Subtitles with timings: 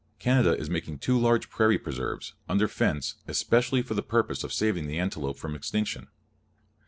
[0.17, 4.87] Canada is making two large prairie preserves, under fence, especially for the purpose of saving
[4.87, 6.07] the antelope from extinction.